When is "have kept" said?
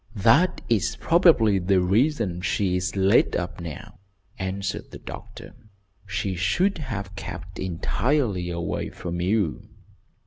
6.79-7.59